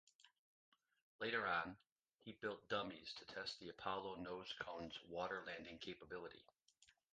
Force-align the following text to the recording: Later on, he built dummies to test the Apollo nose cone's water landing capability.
Later 1.19 1.45
on, 1.45 1.77
he 2.25 2.31
built 2.31 2.67
dummies 2.69 3.13
to 3.19 3.35
test 3.35 3.59
the 3.59 3.69
Apollo 3.69 4.15
nose 4.15 4.51
cone's 4.57 4.97
water 5.07 5.43
landing 5.45 5.77
capability. 5.77 6.43